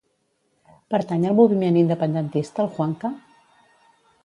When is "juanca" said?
2.79-3.15